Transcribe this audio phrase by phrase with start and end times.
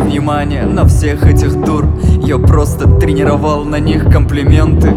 [0.00, 1.86] внимание на всех этих дур.
[2.22, 4.94] Я просто тренировал на них комплименты.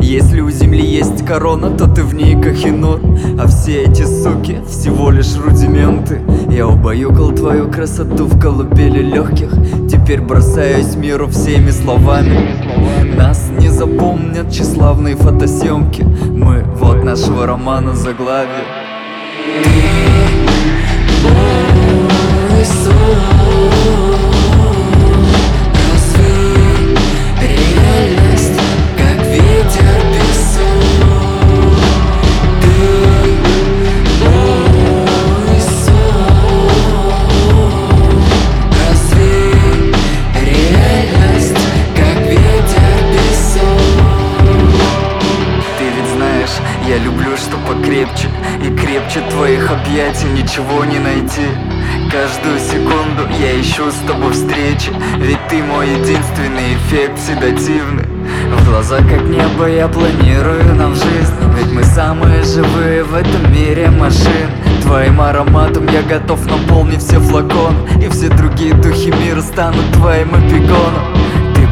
[0.00, 3.00] Если у земли есть корона, то ты в ней кахинур
[3.38, 6.20] А все эти суки всего лишь рудименты.
[6.50, 9.52] Я убаюкал твою красоту в колыбели легких.
[9.90, 13.14] Теперь бросаюсь миру всеми словами.
[13.16, 16.02] Нас не запомнят тщеславные фотосъемки.
[16.02, 18.64] Мы вот нашего романа заглавие
[46.88, 48.28] я люблю, что покрепче
[48.64, 51.46] И крепче твоих объятий ничего не найти.
[52.10, 58.04] Каждую секунду я ищу с тобой встречи Ведь ты мой единственный эффект седативный.
[58.56, 63.90] В глаза как небо я планирую нам жизнь Ведь мы самые живые в этом мире
[63.90, 64.48] машин.
[64.82, 71.12] Твоим ароматом я готов наполнить все флаконы И все другие духи мира станут твоим эпигоном.
[71.12, 71.17] Ты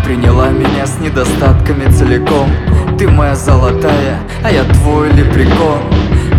[0.06, 2.48] приняла меня с недостатками целиком.
[2.96, 5.80] Ты моя золотая, а я твой лепрекон.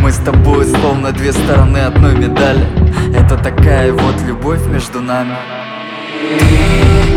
[0.02, 2.66] Мы с тобой словно две стороны одной медали.
[3.14, 5.36] Это такая вот любовь между нами.
[6.40, 7.17] Ты